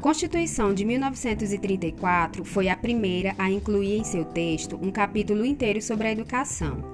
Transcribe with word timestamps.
Constituição 0.00 0.72
de 0.72 0.84
1934 0.84 2.44
foi 2.44 2.68
a 2.68 2.76
primeira 2.76 3.34
a 3.36 3.50
incluir 3.50 3.98
em 3.98 4.04
seu 4.04 4.24
texto 4.24 4.78
um 4.80 4.92
capítulo 4.92 5.44
inteiro 5.44 5.82
sobre 5.82 6.06
a 6.06 6.12
educação. 6.12 6.84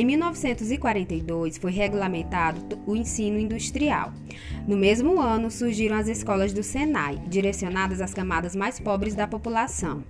Em 0.00 0.04
1942 0.06 1.58
foi 1.58 1.72
regulamentado 1.72 2.78
o 2.86 2.96
ensino 2.96 3.38
industrial. 3.38 4.14
No 4.66 4.74
mesmo 4.74 5.20
ano 5.20 5.50
surgiram 5.50 5.94
as 5.94 6.08
escolas 6.08 6.54
do 6.54 6.62
Senai, 6.62 7.20
direcionadas 7.28 8.00
às 8.00 8.14
camadas 8.14 8.56
mais 8.56 8.80
pobres 8.80 9.14
da 9.14 9.26
população. 9.26 10.02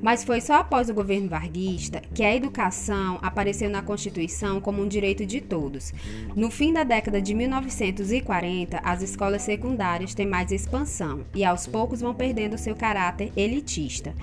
Mas 0.00 0.24
foi 0.24 0.40
só 0.40 0.54
após 0.54 0.88
o 0.88 0.94
governo 0.94 1.28
varguista 1.28 2.00
que 2.14 2.24
a 2.24 2.34
educação 2.34 3.18
apareceu 3.20 3.68
na 3.68 3.82
Constituição 3.82 4.58
como 4.58 4.82
um 4.82 4.88
direito 4.88 5.26
de 5.26 5.42
todos. 5.42 5.92
No 6.34 6.50
fim 6.50 6.72
da 6.72 6.82
década 6.82 7.20
de 7.20 7.34
1940, 7.34 8.78
as 8.82 9.02
escolas 9.02 9.42
secundárias 9.42 10.14
têm 10.14 10.26
mais 10.26 10.50
expansão 10.50 11.26
e 11.34 11.44
aos 11.44 11.66
poucos 11.66 12.00
vão 12.00 12.14
perdendo 12.14 12.56
seu 12.56 12.74
caráter 12.74 13.30
elitista, 13.36 14.14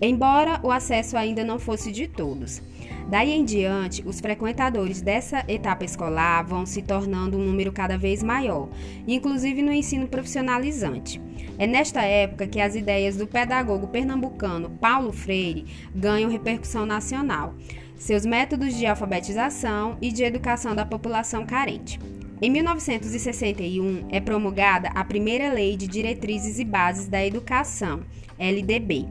embora 0.00 0.60
o 0.62 0.70
acesso 0.70 1.16
ainda 1.16 1.44
não 1.44 1.58
fosse 1.58 1.90
de 1.92 2.06
todos. 2.06 2.62
Daí 3.08 3.30
em 3.30 3.44
diante, 3.44 4.02
os 4.04 4.20
frequentadores 4.20 5.00
dessa 5.00 5.44
etapa 5.46 5.84
escolar 5.84 6.44
vão 6.44 6.66
se 6.66 6.82
tornando 6.82 7.38
um 7.38 7.44
número 7.44 7.70
cada 7.70 7.96
vez 7.96 8.22
maior, 8.22 8.68
inclusive 9.06 9.62
no 9.62 9.72
ensino 9.72 10.08
profissionalizante. 10.08 11.20
É 11.56 11.66
nesta 11.66 12.02
época 12.02 12.48
que 12.48 12.60
as 12.60 12.74
ideias 12.74 13.16
do 13.16 13.26
pedagogo 13.26 13.86
pernambucano 13.86 14.70
Paulo 14.70 15.12
Freire 15.12 15.66
ganham 15.94 16.30
repercussão 16.30 16.84
nacional, 16.84 17.54
seus 17.96 18.26
métodos 18.26 18.74
de 18.74 18.86
alfabetização 18.86 19.96
e 20.02 20.10
de 20.10 20.24
educação 20.24 20.74
da 20.74 20.84
população 20.84 21.46
carente. 21.46 21.98
Em 22.42 22.50
1961 22.50 24.08
é 24.10 24.20
promulgada 24.20 24.88
a 24.88 25.02
primeira 25.04 25.50
Lei 25.52 25.76
de 25.76 25.86
Diretrizes 25.86 26.58
e 26.58 26.64
Bases 26.64 27.08
da 27.08 27.24
Educação, 27.24 28.02
LDB. 28.38 29.06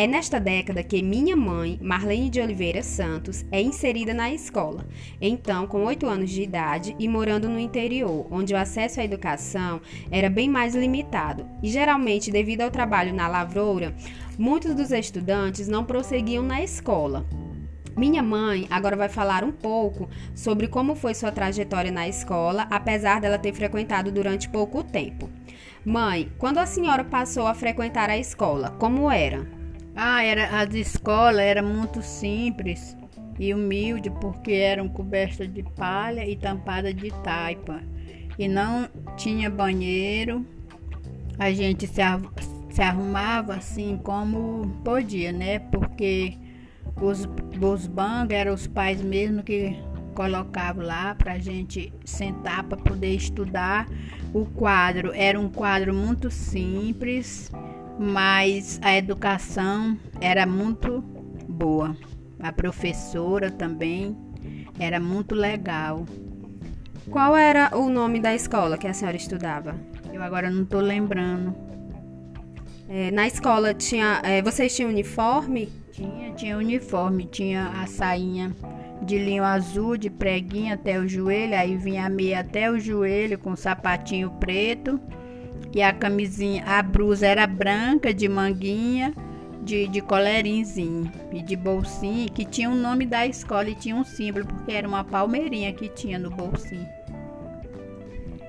É 0.00 0.06
nesta 0.06 0.38
década 0.38 0.80
que 0.84 1.02
minha 1.02 1.34
mãe, 1.34 1.76
Marlene 1.82 2.30
de 2.30 2.40
Oliveira 2.40 2.84
Santos, 2.84 3.44
é 3.50 3.60
inserida 3.60 4.14
na 4.14 4.32
escola, 4.32 4.86
então 5.20 5.66
com 5.66 5.84
8 5.84 6.06
anos 6.06 6.30
de 6.30 6.40
idade 6.40 6.94
e 7.00 7.08
morando 7.08 7.48
no 7.48 7.58
interior, 7.58 8.24
onde 8.30 8.54
o 8.54 8.56
acesso 8.56 9.00
à 9.00 9.04
educação 9.04 9.80
era 10.08 10.30
bem 10.30 10.48
mais 10.48 10.76
limitado, 10.76 11.48
e 11.60 11.68
geralmente, 11.68 12.30
devido 12.30 12.60
ao 12.60 12.70
trabalho 12.70 13.12
na 13.12 13.26
lavoura, 13.26 13.92
muitos 14.38 14.72
dos 14.72 14.92
estudantes 14.92 15.66
não 15.66 15.84
prosseguiam 15.84 16.44
na 16.44 16.62
escola, 16.62 17.26
minha 17.96 18.22
mãe 18.22 18.68
agora 18.70 18.94
vai 18.94 19.08
falar 19.08 19.42
um 19.42 19.50
pouco 19.50 20.08
sobre 20.32 20.68
como 20.68 20.94
foi 20.94 21.12
sua 21.12 21.32
trajetória 21.32 21.90
na 21.90 22.06
escola, 22.06 22.68
apesar 22.70 23.20
dela 23.20 23.36
ter 23.36 23.52
frequentado 23.52 24.12
durante 24.12 24.48
pouco 24.48 24.84
tempo. 24.84 25.28
Mãe, 25.84 26.30
quando 26.38 26.58
a 26.58 26.66
senhora 26.66 27.02
passou 27.02 27.48
a 27.48 27.54
frequentar 27.54 28.08
a 28.08 28.16
escola, 28.16 28.70
como 28.78 29.10
era? 29.10 29.57
Ah, 30.00 30.22
era 30.22 30.60
as 30.60 30.72
escolas 30.74 31.40
eram 31.40 31.66
muito 31.66 32.00
simples 32.02 32.96
e 33.36 33.52
humilde 33.52 34.08
porque 34.20 34.52
eram 34.52 34.88
cobertas 34.88 35.52
de 35.52 35.64
palha 35.74 36.24
e 36.24 36.36
tampadas 36.36 36.94
de 36.94 37.10
taipa 37.24 37.80
e 38.38 38.46
não 38.46 38.88
tinha 39.16 39.50
banheiro. 39.50 40.46
A 41.36 41.50
gente 41.50 41.88
se, 41.88 42.00
se 42.70 42.80
arrumava 42.80 43.56
assim 43.56 43.98
como 43.98 44.68
podia, 44.84 45.32
né? 45.32 45.58
Porque 45.58 46.38
os, 47.02 47.28
os 47.60 47.88
bancos 47.88 48.36
eram 48.36 48.54
os 48.54 48.68
pais 48.68 49.02
mesmo 49.02 49.42
que 49.42 49.76
colocavam 50.14 50.86
lá 50.86 51.12
para 51.16 51.40
gente 51.40 51.92
sentar 52.04 52.62
para 52.62 52.78
poder 52.78 53.16
estudar. 53.16 53.88
O 54.32 54.46
quadro 54.46 55.10
era 55.12 55.40
um 55.40 55.48
quadro 55.48 55.92
muito 55.92 56.30
simples, 56.30 57.50
mas 57.98 58.78
a 58.82 58.96
educação 58.96 59.98
era 60.20 60.46
muito 60.46 61.00
boa. 61.48 61.96
A 62.38 62.52
professora 62.52 63.50
também 63.50 64.16
era 64.78 65.00
muito 65.00 65.34
legal. 65.34 66.06
Qual 67.10 67.36
era 67.36 67.76
o 67.76 67.88
nome 67.88 68.20
da 68.20 68.34
escola 68.34 68.78
que 68.78 68.86
a 68.86 68.94
senhora 68.94 69.16
estudava? 69.16 69.74
Eu 70.12 70.22
agora 70.22 70.50
não 70.50 70.62
estou 70.62 70.80
lembrando. 70.80 71.54
É, 72.88 73.10
na 73.10 73.26
escola 73.26 73.74
tinha, 73.74 74.20
é, 74.22 74.40
vocês 74.40 74.74
tinham 74.74 74.90
uniforme? 74.90 75.68
Tinha, 75.90 76.32
tinha 76.32 76.56
uniforme, 76.56 77.26
tinha 77.26 77.68
a 77.82 77.86
sainha 77.86 78.54
de 79.02 79.18
linho 79.18 79.44
azul, 79.44 79.96
de 79.96 80.10
preguinha 80.10 80.74
até 80.74 80.98
o 80.98 81.08
joelho, 81.08 81.56
aí 81.56 81.76
vinha 81.76 82.06
a 82.06 82.08
meia 82.08 82.40
até 82.40 82.70
o 82.70 82.78
joelho 82.78 83.38
com 83.38 83.56
sapatinho 83.56 84.30
preto 84.38 85.00
e 85.74 85.82
a 85.82 85.92
camisinha, 85.92 86.64
a 86.64 86.82
blusa 86.82 87.26
era 87.26 87.46
branca 87.46 88.12
de 88.12 88.28
manguinha, 88.28 89.14
de, 89.62 89.86
de 89.88 90.00
colerinzinho 90.00 91.10
e 91.32 91.42
de 91.42 91.54
bolsinha, 91.54 92.28
que 92.28 92.44
tinha 92.44 92.70
o 92.70 92.74
nome 92.74 93.04
da 93.04 93.26
escola 93.26 93.68
e 93.68 93.74
tinha 93.74 93.94
um 93.94 94.04
símbolo, 94.04 94.46
porque 94.46 94.72
era 94.72 94.88
uma 94.88 95.04
palmeirinha 95.04 95.72
que 95.72 95.88
tinha 95.88 96.18
no 96.18 96.30
bolsinho. 96.30 96.88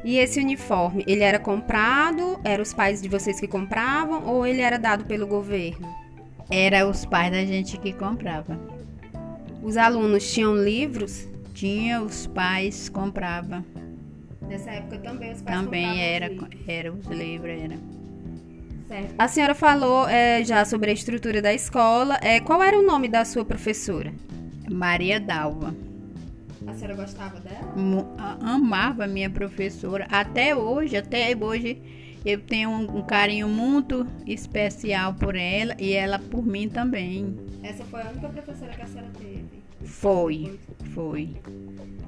E 0.04 0.18
esse 0.18 0.40
uniforme, 0.40 1.04
ele 1.06 1.24
era 1.24 1.38
comprado? 1.38 2.40
Eram 2.44 2.64
os 2.64 2.74
pais 2.74 3.02
de 3.02 3.10
vocês 3.10 3.40
que 3.40 3.48
compravam 3.48 4.26
ou 4.26 4.46
ele 4.46 4.62
era 4.62 4.80
dado 4.80 5.04
pelo 5.04 5.28
governo? 5.28 5.88
Era 6.50 6.88
os 6.88 7.06
pais 7.06 7.32
da 7.32 7.44
gente 7.46 7.78
que 7.78 7.92
comprava. 7.92 8.58
Os 9.62 9.76
alunos 9.76 10.32
tinham 10.32 10.56
livros? 10.56 11.28
Tinha, 11.54 12.02
os 12.02 12.26
pais 12.28 12.88
compravam. 12.88 13.64
Nessa 14.50 14.72
época 14.72 14.98
também 14.98 15.32
os 15.32 15.42
pais 15.44 15.58
Também 15.58 16.02
era, 16.02 16.32
os 16.32 16.68
era 16.68 16.92
os 16.92 17.06
livros, 17.06 17.52
era. 17.52 17.78
Certo. 18.88 19.14
A 19.20 19.28
senhora 19.28 19.54
falou 19.54 20.10
é, 20.10 20.44
já 20.44 20.66
sobre 20.66 20.90
a 20.90 20.94
estrutura 20.94 21.40
da 21.42 21.54
escola. 21.54 22.18
É, 22.24 22.40
qual 22.40 22.64
era 22.64 22.78
o 22.78 22.82
nome 22.82 23.08
da 23.08 23.24
sua 23.24 23.46
professora? 23.46 24.12
Maria 24.68 25.20
Dalva. 25.20 25.76
A 26.66 26.74
senhora 26.74 26.96
gostava 26.96 27.40
dela? 27.40 27.74
Amava 28.42 29.06
minha 29.06 29.30
professora. 29.30 30.08
Até 30.10 30.56
hoje, 30.56 30.98
até 30.98 31.36
hoje 31.36 31.80
eu 32.26 32.40
tenho 32.40 32.70
um, 32.72 32.98
um, 32.98 33.02
carinho 33.04 33.48
muito 33.48 34.08
especial 34.26 35.14
por 35.14 35.36
ela 35.36 35.76
e 35.80 35.94
ela 35.94 36.18
por 36.18 36.44
mim 36.44 36.68
também. 36.68 37.38
Essa 37.62 37.84
foi 37.86 38.02
a 38.02 38.10
única 38.10 38.28
professora 38.30 38.72
que 38.74 38.82
a 38.82 38.88
senhora 38.88 39.10
teve? 39.18 39.46
Foi, 39.86 40.60
foi. 40.94 41.30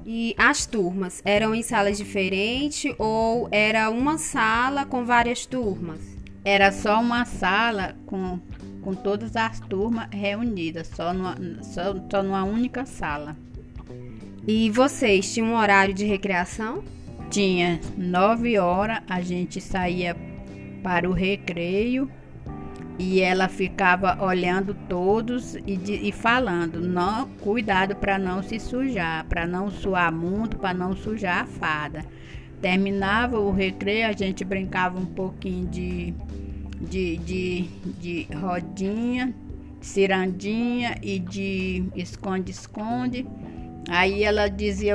E 0.04 0.34
as 0.36 0.66
turmas 0.66 1.22
eram 1.24 1.54
em 1.54 1.62
salas 1.62 1.96
diferentes 1.96 2.92
ou 2.98 3.48
era 3.52 3.88
uma 3.90 4.18
sala 4.18 4.84
com 4.84 5.04
várias 5.04 5.46
turmas? 5.46 6.00
Era 6.44 6.72
só 6.72 7.00
uma 7.00 7.24
sala 7.24 7.94
com, 8.06 8.40
com 8.82 8.94
todas 8.94 9.36
as 9.36 9.60
turmas 9.60 10.08
reunidas, 10.10 10.88
só 10.88 11.14
numa, 11.14 11.36
só, 11.62 11.94
só 12.10 12.22
numa 12.22 12.42
única 12.42 12.84
sala. 12.84 13.36
E 14.46 14.68
vocês 14.70 15.32
tinham 15.32 15.50
um 15.50 15.56
horário 15.56 15.94
de 15.94 16.04
recreação? 16.04 16.82
Tinha 17.30 17.80
nove 17.96 18.58
horas, 18.58 19.02
a 19.08 19.20
gente 19.20 19.60
saía 19.60 20.16
para 20.82 21.08
o 21.08 21.12
recreio 21.12 22.10
e 22.98 23.20
ela 23.20 23.48
ficava 23.48 24.22
olhando 24.22 24.74
todos 24.88 25.54
e, 25.66 25.76
de, 25.76 25.94
e 25.94 26.12
falando, 26.12 26.80
não, 26.80 27.28
cuidado 27.40 27.96
para 27.96 28.18
não 28.18 28.42
se 28.42 28.60
sujar, 28.60 29.24
para 29.26 29.46
não 29.46 29.70
suar 29.70 30.12
muito, 30.12 30.58
para 30.58 30.74
não 30.74 30.94
sujar 30.94 31.42
a 31.42 31.46
fada. 31.46 32.04
Terminava 32.60 33.40
o 33.40 33.50
recreio, 33.50 34.06
a 34.06 34.12
gente 34.12 34.44
brincava 34.44 34.98
um 34.98 35.06
pouquinho 35.06 35.66
de, 35.66 36.14
de, 36.80 37.16
de, 37.18 37.62
de 37.98 38.28
rodinha, 38.34 39.34
cirandinha 39.80 40.96
e 41.02 41.18
de 41.18 41.84
esconde-esconde. 41.96 43.26
Aí 43.88 44.22
ela 44.22 44.48
dizia, 44.48 44.94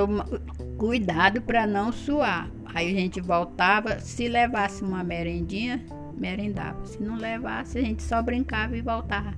cuidado 0.77 1.41
para 1.41 1.67
não 1.67 1.91
suar. 1.91 2.49
Aí 2.73 2.89
a 2.89 2.99
gente 2.99 3.19
voltava, 3.19 3.99
se 3.99 4.29
levasse 4.29 4.83
uma 4.83 5.03
merendinha, 5.03 5.83
merendava. 6.17 6.85
Se 6.85 7.01
não 7.01 7.17
levasse, 7.17 7.77
a 7.77 7.81
gente 7.81 8.03
só 8.03 8.21
brincava 8.21 8.75
e 8.75 8.81
voltava 8.81 9.33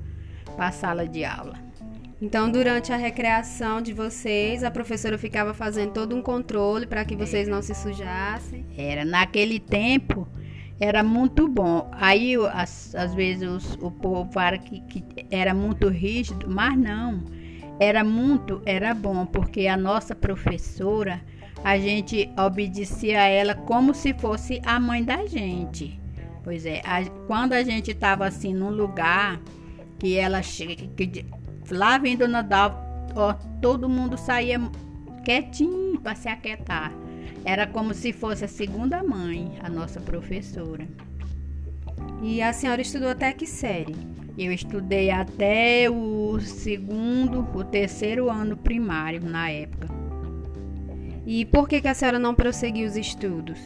para 0.56 0.68
a 0.68 0.72
sala 0.72 1.08
de 1.08 1.24
aula. 1.24 1.58
Então, 2.22 2.52
durante 2.52 2.92
a 2.92 2.98
recreação 2.98 3.82
de 3.82 3.94
vocês, 3.94 4.64
a 4.64 4.72
professora 4.72 5.18
ficava 5.18 5.54
fazendo 5.54 5.94
todo 5.94 6.16
um 6.16 6.22
controle 6.22 6.86
para 6.86 7.06
que 7.06 7.16
vocês 7.16 7.48
não 7.48 7.62
se 7.62 7.74
sujassem? 7.74 8.66
Era. 8.78 9.06
Naquele 9.06 9.60
tempo, 9.60 10.28
era 10.80 11.02
muito 11.02 11.48
bom. 11.48 11.90
Aí, 11.94 12.36
às, 12.54 12.94
às 12.94 13.14
vezes, 13.14 13.48
os, 13.48 13.76
o 13.82 13.90
povo 13.90 14.30
fala 14.32 14.58
que, 14.58 14.82
que 14.82 15.26
era 15.32 15.54
muito 15.54 15.88
rígido, 15.88 16.50
mas 16.50 16.78
não 16.78 17.40
era 17.80 18.04
muito, 18.04 18.62
era 18.66 18.94
bom, 18.94 19.26
porque 19.26 19.66
a 19.66 19.78
nossa 19.78 20.14
professora, 20.14 21.22
a 21.64 21.78
gente 21.78 22.30
obedecia 22.38 23.22
a 23.22 23.28
ela 23.28 23.56
como 23.56 23.94
se 23.94 24.14
fosse 24.14 24.62
a 24.66 24.80
mãe 24.80 25.04
da 25.04 25.26
gente. 25.26 25.99
Pois 26.50 26.66
é, 26.66 26.82
a, 26.84 27.06
quando 27.28 27.54
a 27.54 27.62
gente 27.62 27.92
estava 27.92 28.26
assim 28.26 28.56
num 28.56 28.72
lugar 28.72 29.40
que 30.00 30.18
ela 30.18 30.42
chega, 30.42 30.88
que, 30.98 31.24
lá 31.70 32.00
vem 32.00 32.18
Dona 32.18 32.42
Dalva, 32.42 32.84
ó, 33.16 33.34
todo 33.62 33.88
mundo 33.88 34.18
saía 34.18 34.60
quietinho 35.24 36.02
para 36.02 36.16
se 36.16 36.28
aquietar. 36.28 36.92
Era 37.46 37.68
como 37.68 37.94
se 37.94 38.12
fosse 38.12 38.46
a 38.46 38.48
segunda 38.48 39.04
mãe, 39.04 39.60
a 39.62 39.70
nossa 39.70 40.02
professora. 40.02 40.88
E 42.24 42.42
a 42.42 42.52
senhora 42.52 42.82
estudou 42.82 43.10
até 43.10 43.32
que 43.32 43.46
série? 43.46 43.96
Eu 44.36 44.52
estudei 44.52 45.12
até 45.12 45.88
o 45.88 46.40
segundo, 46.40 47.48
o 47.54 47.64
terceiro 47.64 48.28
ano 48.28 48.58
primário 48.58 49.22
na 49.24 49.52
época. 49.52 49.88
E 51.28 51.46
por 51.46 51.70
que, 51.70 51.80
que 51.80 51.88
a 51.88 51.94
senhora 51.94 52.18
não 52.18 52.34
prosseguiu 52.34 52.88
os 52.88 52.98
estudos? 52.98 53.60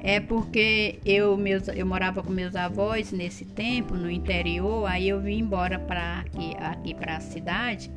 É 0.00 0.20
porque 0.20 1.00
eu, 1.04 1.36
meus, 1.36 1.68
eu 1.68 1.84
morava 1.84 2.22
com 2.22 2.30
meus 2.30 2.54
avós 2.54 3.12
nesse 3.12 3.44
tempo, 3.44 3.94
no 3.94 4.10
interior, 4.10 4.86
aí 4.86 5.08
eu 5.08 5.20
vim 5.20 5.40
embora 5.40 5.78
para 5.78 6.20
aqui, 6.20 6.56
aqui 6.60 6.94
para 6.94 7.16
a 7.16 7.20
cidade. 7.20 7.90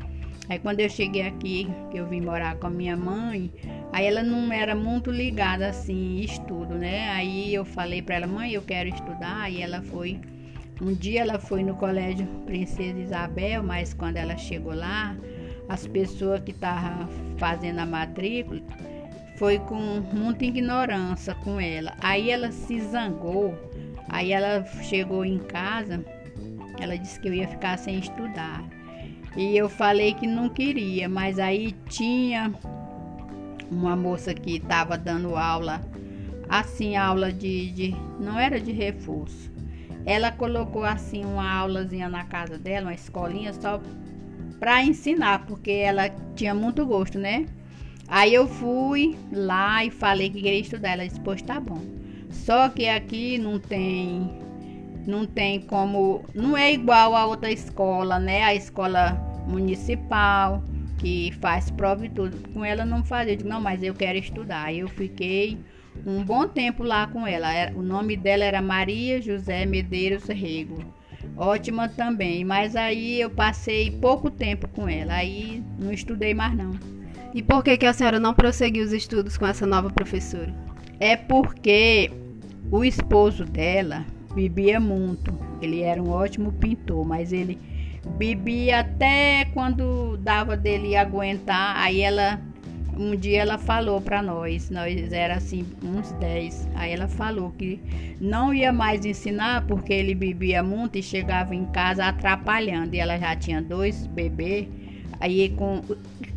Aí 0.50 0.57
quando 0.59 0.80
eu 0.80 0.89
cheguei 0.89 1.21
aqui, 1.21 1.68
que 1.92 1.98
eu 1.98 2.07
vim 2.07 2.19
morar 2.19 2.56
com 2.56 2.68
a 2.68 2.69
minha 2.69 2.98
mãe, 2.98 3.51
aí 3.94 4.06
ela 4.06 4.24
não 4.24 4.51
era 4.51 4.75
muito 4.75 5.12
ligada 5.12 5.69
assim 5.69 6.18
em 6.18 6.24
estudo, 6.24 6.74
né? 6.74 7.09
Aí 7.12 7.53
eu 7.53 7.63
falei 7.63 8.01
para 8.01 8.15
ela, 8.15 8.27
mãe, 8.27 8.51
eu 8.51 8.62
quero 8.62 8.89
estudar, 8.89 9.44
aí 9.44 9.62
ela 9.62 9.81
foi 9.81 10.19
um 10.81 10.95
dia 10.95 11.21
ela 11.21 11.38
foi 11.38 11.63
no 11.63 11.75
colégio 11.75 12.25
Princesa 12.48 12.98
Isabel, 12.98 13.62
mas 13.62 13.94
quando 13.94 14.18
ela 14.18 14.36
chegou 14.36 14.74
lá, 14.74 15.15
as 15.69 15.86
pessoas 15.86 16.42
que 16.42 16.50
estavam 16.50 17.07
fazendo 17.38 17.80
a 17.80 17.86
matrícula 17.86 18.62
foi 19.41 19.57
com 19.57 20.03
muita 20.13 20.45
ignorância 20.45 21.33
com 21.33 21.59
ela. 21.59 21.95
Aí 21.99 22.29
ela 22.29 22.51
se 22.51 22.79
zangou. 22.79 23.57
Aí 24.07 24.31
ela 24.31 24.63
chegou 24.83 25.25
em 25.25 25.39
casa, 25.39 26.05
ela 26.79 26.95
disse 26.95 27.19
que 27.19 27.27
eu 27.27 27.33
ia 27.33 27.47
ficar 27.47 27.79
sem 27.79 27.97
estudar. 27.97 28.63
E 29.35 29.57
eu 29.57 29.67
falei 29.67 30.13
que 30.13 30.27
não 30.27 30.47
queria, 30.47 31.09
mas 31.09 31.39
aí 31.39 31.71
tinha 31.89 32.53
uma 33.71 33.95
moça 33.95 34.31
que 34.31 34.57
estava 34.57 34.95
dando 34.95 35.35
aula, 35.35 35.81
assim, 36.47 36.95
aula 36.95 37.33
de, 37.33 37.71
de. 37.71 37.95
não 38.19 38.38
era 38.38 38.61
de 38.61 38.71
reforço. 38.71 39.51
Ela 40.05 40.31
colocou 40.31 40.83
assim 40.83 41.25
uma 41.25 41.51
aulazinha 41.51 42.07
na 42.07 42.25
casa 42.25 42.59
dela, 42.59 42.89
uma 42.89 42.93
escolinha 42.93 43.53
só 43.53 43.81
para 44.59 44.83
ensinar, 44.83 45.47
porque 45.47 45.71
ela 45.71 46.09
tinha 46.35 46.53
muito 46.53 46.85
gosto, 46.85 47.17
né? 47.17 47.47
Aí 48.11 48.33
eu 48.33 48.45
fui 48.45 49.17
lá 49.31 49.85
e 49.85 49.89
falei 49.89 50.29
que 50.29 50.41
queria 50.41 50.59
estudar. 50.59 50.89
Ela 50.89 51.07
disse, 51.07 51.21
pois 51.21 51.41
tá 51.41 51.61
bom. 51.61 51.81
Só 52.29 52.67
que 52.67 52.89
aqui 52.89 53.37
não 53.37 53.57
tem. 53.57 54.29
Não 55.07 55.25
tem 55.25 55.61
como. 55.61 56.25
Não 56.35 56.57
é 56.57 56.73
igual 56.73 57.15
a 57.15 57.25
outra 57.25 57.49
escola, 57.49 58.19
né? 58.19 58.43
A 58.43 58.53
escola 58.53 59.13
municipal, 59.47 60.61
que 60.97 61.31
faz 61.39 61.71
prova 61.71 62.05
e 62.05 62.09
tudo. 62.09 62.37
Com 62.53 62.65
ela 62.65 62.83
não 62.83 63.01
fazia. 63.01 63.31
Eu 63.31 63.37
digo, 63.37 63.49
não, 63.49 63.61
mas 63.61 63.81
eu 63.81 63.93
quero 63.93 64.17
estudar. 64.17 64.65
Aí 64.65 64.79
eu 64.79 64.89
fiquei 64.89 65.57
um 66.05 66.21
bom 66.21 66.45
tempo 66.49 66.83
lá 66.83 67.07
com 67.07 67.25
ela. 67.25 67.47
O 67.77 67.81
nome 67.81 68.17
dela 68.17 68.43
era 68.43 68.61
Maria 68.61 69.21
José 69.21 69.65
Medeiros 69.65 70.25
Rego. 70.25 70.83
Ótima 71.37 71.87
também, 71.87 72.43
mas 72.43 72.75
aí 72.75 73.21
eu 73.21 73.29
passei 73.29 73.89
pouco 73.89 74.29
tempo 74.29 74.67
com 74.67 74.87
ela, 74.89 75.13
aí 75.13 75.63
não 75.79 75.91
estudei 75.93 76.33
mais 76.33 76.53
não. 76.55 77.00
E 77.33 77.41
por 77.41 77.63
que, 77.63 77.77
que 77.77 77.85
a 77.85 77.93
senhora 77.93 78.19
não 78.19 78.33
prosseguiu 78.33 78.83
os 78.83 78.91
estudos 78.91 79.37
com 79.37 79.47
essa 79.47 79.65
nova 79.65 79.89
professora? 79.89 80.53
É 80.99 81.15
porque 81.15 82.11
o 82.69 82.83
esposo 82.83 83.45
dela 83.45 84.05
bebia 84.33 84.79
muito. 84.79 85.33
Ele 85.61 85.81
era 85.81 86.01
um 86.01 86.09
ótimo 86.09 86.51
pintor, 86.51 87.05
mas 87.05 87.31
ele 87.31 87.57
bebia 88.17 88.79
até 88.81 89.45
quando 89.53 90.17
dava 90.17 90.57
dele 90.57 90.95
aguentar. 90.95 91.77
Aí 91.77 92.01
ela 92.01 92.39
um 92.97 93.15
dia 93.15 93.41
ela 93.41 93.57
falou 93.57 94.01
para 94.01 94.21
nós, 94.21 94.69
nós 94.69 95.13
era 95.13 95.35
assim 95.35 95.65
uns 95.81 96.11
10. 96.13 96.67
Aí 96.75 96.91
ela 96.91 97.07
falou 97.07 97.51
que 97.51 97.79
não 98.19 98.53
ia 98.53 98.73
mais 98.73 99.05
ensinar 99.05 99.65
porque 99.65 99.93
ele 99.93 100.13
bebia 100.13 100.61
muito 100.61 100.97
e 100.97 101.03
chegava 101.03 101.55
em 101.55 101.65
casa 101.67 102.05
atrapalhando. 102.05 102.93
E 102.93 102.99
ela 102.99 103.17
já 103.17 103.33
tinha 103.37 103.61
dois 103.61 104.05
bebês 104.07 104.67
Aí 105.21 105.50
com 105.50 105.81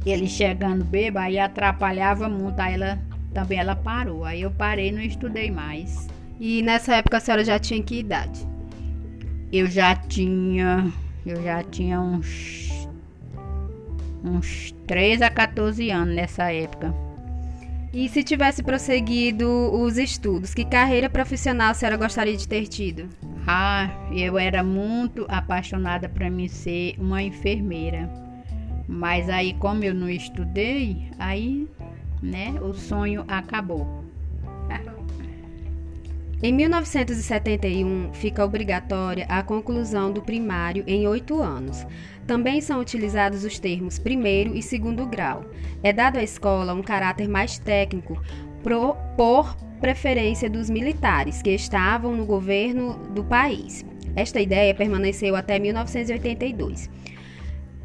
ele 0.04 0.26
chegando 0.26 0.84
bêbado, 0.84 1.26
aí 1.26 1.38
atrapalhava 1.38 2.28
muito, 2.28 2.60
aí 2.60 2.74
ela 2.74 2.98
também 3.32 3.58
ela 3.58 3.74
parou. 3.74 4.24
Aí 4.24 4.42
eu 4.42 4.50
parei, 4.50 4.92
não 4.92 5.00
estudei 5.00 5.50
mais. 5.50 6.06
E 6.38 6.62
nessa 6.62 6.96
época 6.96 7.16
a 7.16 7.20
senhora 7.20 7.42
já 7.42 7.58
tinha 7.58 7.82
que 7.82 8.00
idade? 8.00 8.46
Eu 9.50 9.66
já 9.66 9.96
tinha, 9.96 10.92
eu 11.24 11.42
já 11.42 11.62
tinha 11.62 12.00
uns 12.00 12.86
uns 14.22 14.72
3 14.86 15.22
a 15.22 15.30
14 15.30 15.90
anos 15.90 16.14
nessa 16.14 16.52
época. 16.52 16.94
E 17.92 18.08
se 18.08 18.24
tivesse 18.24 18.62
prosseguido 18.62 19.48
os 19.72 19.96
estudos, 19.98 20.52
que 20.52 20.64
carreira 20.64 21.08
profissional 21.08 21.70
a 21.70 21.74
senhora 21.74 21.96
gostaria 21.96 22.36
de 22.36 22.48
ter 22.48 22.66
tido? 22.66 23.08
Ah, 23.46 23.88
eu 24.12 24.38
era 24.38 24.64
muito 24.64 25.24
apaixonada 25.28 26.08
para 26.08 26.28
mim 26.28 26.48
ser 26.48 26.96
uma 26.98 27.22
enfermeira. 27.22 28.23
Mas 28.86 29.28
aí, 29.28 29.54
como 29.54 29.84
eu 29.84 29.94
não 29.94 30.08
estudei, 30.08 31.10
aí, 31.18 31.68
né, 32.22 32.54
o 32.60 32.74
sonho 32.74 33.24
acabou. 33.26 34.04
Em 36.44 36.52
1971, 36.52 38.12
fica 38.12 38.44
obrigatória 38.44 39.24
a 39.30 39.42
conclusão 39.42 40.12
do 40.12 40.20
primário 40.20 40.84
em 40.86 41.08
oito 41.08 41.40
anos. 41.40 41.86
Também 42.26 42.60
são 42.60 42.80
utilizados 42.80 43.44
os 43.44 43.58
termos 43.58 43.98
primeiro 43.98 44.54
e 44.54 44.62
segundo 44.62 45.06
grau. 45.06 45.46
É 45.82 45.90
dado 45.90 46.18
à 46.18 46.22
escola 46.22 46.74
um 46.74 46.82
caráter 46.82 47.28
mais 47.28 47.58
técnico 47.58 48.22
pro, 48.62 48.94
por 49.16 49.56
preferência 49.80 50.50
dos 50.50 50.68
militares 50.68 51.40
que 51.40 51.48
estavam 51.48 52.14
no 52.14 52.26
governo 52.26 52.98
do 53.14 53.24
país. 53.24 53.82
Esta 54.14 54.38
ideia 54.38 54.74
permaneceu 54.74 55.34
até 55.36 55.58
1982. 55.58 56.90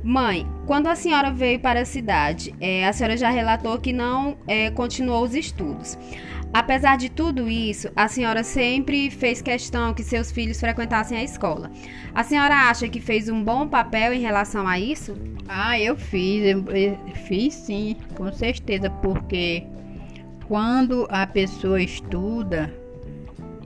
Mãe, 0.04 0.48
quando 0.66 0.88
a 0.88 0.96
senhora 0.96 1.31
veio 1.31 1.60
para 1.60 1.81
a 1.81 1.86
cidade, 1.86 2.56
é, 2.60 2.88
a 2.88 2.94
senhora 2.94 3.18
já 3.18 3.30
relatou 3.30 3.78
que 3.80 3.92
não 3.92 4.38
é, 4.48 4.72
continuou 4.72 5.24
os 5.24 5.36
estudos. 5.36 5.98
Apesar 6.54 6.98
de 6.98 7.10
tudo 7.10 7.48
isso, 7.48 7.90
a 7.96 8.07
senhora 8.07 8.44
sempre 8.44 9.12
fez 9.12 9.42
questão 9.42 9.94
que 9.94 10.01
seus 10.01 10.31
filhos 10.31 10.60
frequentassem 10.60 11.18
a 11.18 11.24
escola. 11.24 11.69
A 12.16 12.24
senhora 12.24 12.56
acha 12.56 12.88
que 12.88 13.00
fez 13.00 13.30
um 13.30 13.44
bom 13.44 13.68
papel 13.68 14.13
em 14.13 14.19
relação 14.19 14.68
a 14.68 14.80
isso? 14.80 15.16
Ah, 15.48 15.80
eu 15.80 15.96
fiz, 15.96 16.44
eu, 16.45 16.63
fiz 17.28 17.54
sim, 17.54 17.95
com 18.16 18.31
certeza, 18.31 18.90
porque 18.90 19.63
quando 20.48 21.06
a 21.12 21.28
pessoa 21.28 21.81
estuda, 21.81 22.73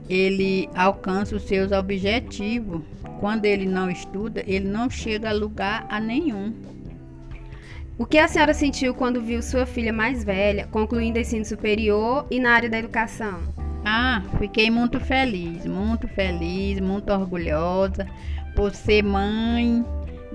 ele 0.08 0.68
alcança 0.74 1.36
os 1.36 1.44
seus 1.44 1.72
objetivos 1.72 2.82
quando 3.24 3.46
ele 3.46 3.64
não 3.64 3.88
estuda, 3.90 4.44
ele 4.46 4.68
não 4.68 4.90
chega 4.90 5.30
a 5.30 5.32
lugar 5.32 5.86
a 5.88 5.98
nenhum. 5.98 6.52
O 7.96 8.04
que 8.04 8.18
a 8.18 8.28
senhora 8.28 8.52
sentiu 8.52 8.92
quando 8.92 9.22
viu 9.22 9.40
sua 9.40 9.64
filha 9.64 9.94
mais 9.94 10.22
velha 10.22 10.68
concluindo 10.70 11.18
ensino 11.18 11.42
superior 11.42 12.26
e 12.30 12.38
na 12.38 12.50
área 12.50 12.68
da 12.68 12.78
educação? 12.78 13.40
Ah, 13.82 14.22
fiquei 14.38 14.70
muito 14.70 15.00
feliz, 15.00 15.64
muito 15.64 16.06
feliz, 16.06 16.78
muito 16.80 17.10
orgulhosa 17.14 18.06
por 18.54 18.74
ser 18.74 19.02
mãe 19.02 19.82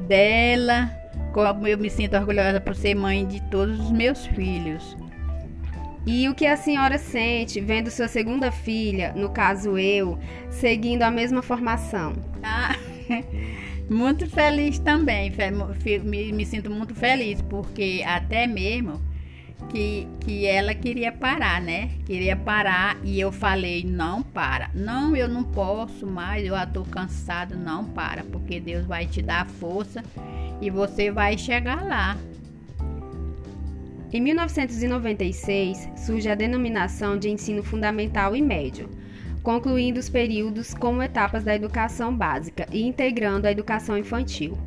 dela, 0.08 0.89
como 1.31 1.67
eu 1.67 1.77
me 1.77 1.91
sinto 1.91 2.17
orgulhosa 2.17 2.60
por 2.60 2.74
ser 2.74 2.96
mãe 2.96 3.24
de 3.24 3.39
todos 3.51 3.79
os 3.79 3.91
meus 3.91 4.25
filhos. 4.25 4.98
E 6.11 6.27
o 6.27 6.33
que 6.33 6.47
a 6.47 6.57
senhora 6.57 6.97
sente 6.97 7.61
vendo 7.61 7.91
sua 7.91 8.07
segunda 8.07 8.51
filha, 8.51 9.13
no 9.15 9.29
caso 9.29 9.77
eu, 9.77 10.17
seguindo 10.49 11.03
a 11.03 11.11
mesma 11.11 11.43
formação? 11.43 12.13
Ah, 12.41 12.75
muito 13.87 14.27
feliz 14.27 14.79
também. 14.79 15.31
Me, 16.03 16.31
me 16.31 16.45
sinto 16.47 16.71
muito 16.71 16.95
feliz, 16.95 17.43
porque 17.43 18.03
até 18.03 18.47
mesmo 18.47 18.99
que, 19.69 20.07
que 20.21 20.47
ela 20.47 20.73
queria 20.73 21.11
parar, 21.11 21.61
né? 21.61 21.91
Queria 22.07 22.35
parar 22.35 22.97
e 23.03 23.19
eu 23.19 23.31
falei: 23.31 23.83
não 23.83 24.23
para, 24.23 24.71
não, 24.73 25.15
eu 25.15 25.29
não 25.29 25.43
posso 25.43 26.07
mais, 26.07 26.43
eu 26.43 26.57
estou 26.57 26.85
cansado, 26.85 27.55
não 27.55 27.85
para, 27.85 28.23
porque 28.23 28.59
Deus 28.59 28.83
vai 28.83 29.05
te 29.05 29.21
dar 29.21 29.47
força 29.47 30.03
e 30.59 30.71
você 30.71 31.11
vai 31.11 31.37
chegar 31.37 31.83
lá. 31.85 32.17
Em 34.11 34.19
1996 34.21 35.89
surge 35.95 36.29
a 36.29 36.35
denominação 36.35 37.17
de 37.17 37.29
ensino 37.29 37.63
fundamental 37.63 38.35
e 38.35 38.41
médio 38.41 38.89
concluindo 39.41 39.99
os 39.99 40.09
períodos 40.09 40.73
como 40.73 41.01
etapas 41.01 41.43
da 41.43 41.55
educação 41.55 42.15
básica 42.15 42.67
e 42.71 42.83
integrando 42.83 43.47
a 43.47 43.51
educação 43.51 43.97
infantil. 43.97 44.57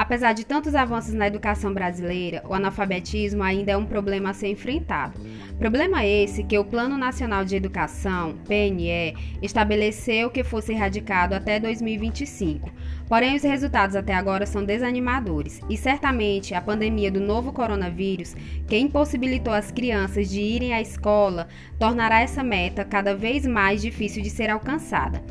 Apesar 0.00 0.32
de 0.32 0.46
tantos 0.46 0.74
avanços 0.74 1.12
na 1.12 1.26
educação 1.26 1.74
brasileira, 1.74 2.42
o 2.48 2.54
analfabetismo 2.54 3.42
ainda 3.42 3.72
é 3.72 3.76
um 3.76 3.84
problema 3.84 4.30
a 4.30 4.32
ser 4.32 4.48
enfrentado. 4.48 5.20
Problema 5.58 6.06
esse 6.06 6.42
que 6.42 6.58
o 6.58 6.64
Plano 6.64 6.96
Nacional 6.96 7.44
de 7.44 7.54
Educação, 7.54 8.34
PNE, 8.48 9.14
estabeleceu 9.42 10.30
que 10.30 10.42
fosse 10.42 10.72
erradicado 10.72 11.34
até 11.34 11.60
2025. 11.60 12.72
Porém, 13.06 13.36
os 13.36 13.42
resultados 13.42 13.94
até 13.94 14.14
agora 14.14 14.46
são 14.46 14.64
desanimadores 14.64 15.60
e 15.68 15.76
certamente 15.76 16.54
a 16.54 16.62
pandemia 16.62 17.12
do 17.12 17.20
novo 17.20 17.52
coronavírus, 17.52 18.34
que 18.66 18.78
impossibilitou 18.78 19.52
as 19.52 19.70
crianças 19.70 20.30
de 20.30 20.40
irem 20.40 20.72
à 20.72 20.80
escola, 20.80 21.46
tornará 21.78 22.22
essa 22.22 22.42
meta 22.42 22.86
cada 22.86 23.14
vez 23.14 23.46
mais 23.46 23.82
difícil 23.82 24.22
de 24.22 24.30
ser 24.30 24.48
alcançada. 24.48 25.22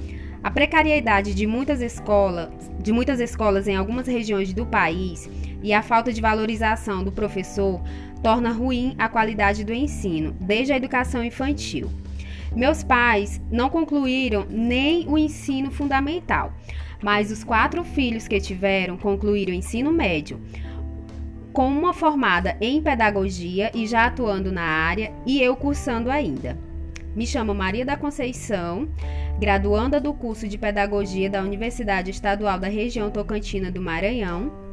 A 0.41 0.49
precariedade 0.49 1.33
de 1.33 1.45
muitas 1.45 1.81
escolas, 1.81 2.49
de 2.79 2.93
muitas 2.93 3.19
escolas 3.19 3.67
em 3.67 3.75
algumas 3.75 4.07
regiões 4.07 4.53
do 4.53 4.65
país 4.65 5.29
e 5.61 5.73
a 5.73 5.81
falta 5.81 6.13
de 6.13 6.21
valorização 6.21 7.03
do 7.03 7.11
professor 7.11 7.81
torna 8.23 8.49
ruim 8.49 8.95
a 8.97 9.09
qualidade 9.09 9.65
do 9.65 9.73
ensino, 9.73 10.33
desde 10.39 10.71
a 10.71 10.77
educação 10.77 11.23
infantil. 11.23 11.89
Meus 12.55 12.83
pais 12.83 13.41
não 13.51 13.69
concluíram 13.69 14.45
nem 14.49 15.05
o 15.09 15.17
ensino 15.17 15.71
fundamental, 15.71 16.53
mas 17.03 17.31
os 17.31 17.43
quatro 17.43 17.83
filhos 17.83 18.25
que 18.25 18.39
tiveram 18.39 18.97
concluíram 18.97 19.51
o 19.51 19.55
ensino 19.55 19.91
médio, 19.91 20.41
com 21.51 21.67
uma 21.67 21.93
formada 21.93 22.55
em 22.61 22.81
pedagogia 22.81 23.71
e 23.75 23.85
já 23.85 24.05
atuando 24.05 24.53
na 24.53 24.63
área, 24.63 25.11
e 25.25 25.41
eu 25.41 25.55
cursando 25.57 26.09
ainda. 26.09 26.68
Me 27.15 27.25
chamo 27.25 27.53
Maria 27.53 27.85
da 27.85 27.97
Conceição, 27.97 28.87
graduanda 29.39 29.99
do 29.99 30.13
curso 30.13 30.47
de 30.47 30.57
Pedagogia 30.57 31.29
da 31.29 31.41
Universidade 31.41 32.11
Estadual 32.11 32.59
da 32.59 32.67
Região 32.67 33.09
Tocantina 33.09 33.71
do 33.71 33.81
Maranhão 33.81 34.69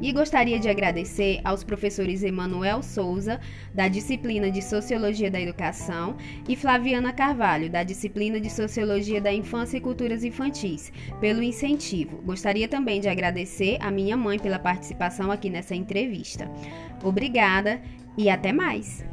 e 0.00 0.12
gostaria 0.12 0.58
de 0.58 0.68
agradecer 0.68 1.40
aos 1.44 1.62
professores 1.62 2.22
Emanuel 2.22 2.82
Souza, 2.82 3.40
da 3.72 3.88
disciplina 3.88 4.50
de 4.50 4.62
Sociologia 4.62 5.30
da 5.30 5.40
Educação, 5.40 6.16
e 6.48 6.56
Flaviana 6.56 7.12
Carvalho, 7.12 7.70
da 7.70 7.82
disciplina 7.82 8.40
de 8.40 8.50
Sociologia 8.50 9.20
da 9.20 9.32
Infância 9.32 9.76
e 9.76 9.80
Culturas 9.80 10.24
Infantis, 10.24 10.92
pelo 11.20 11.42
incentivo. 11.42 12.18
Gostaria 12.22 12.68
também 12.68 13.00
de 13.00 13.08
agradecer 13.08 13.78
a 13.80 13.90
minha 13.90 14.16
mãe 14.16 14.38
pela 14.38 14.58
participação 14.58 15.30
aqui 15.30 15.48
nessa 15.48 15.74
entrevista. 15.74 16.50
Obrigada 17.02 17.80
e 18.18 18.28
até 18.28 18.52
mais! 18.52 19.04